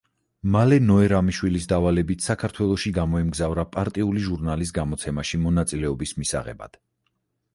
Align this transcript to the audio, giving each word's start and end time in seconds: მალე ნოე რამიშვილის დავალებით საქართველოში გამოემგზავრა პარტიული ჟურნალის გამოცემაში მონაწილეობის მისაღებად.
მალე 0.53 0.77
ნოე 0.85 1.09
რამიშვილის 1.11 1.67
დავალებით 1.73 2.25
საქართველოში 2.29 2.91
გამოემგზავრა 2.95 3.65
პარტიული 3.75 4.25
ჟურნალის 4.31 4.73
გამოცემაში 4.79 5.43
მონაწილეობის 5.43 6.15
მისაღებად. 6.23 6.81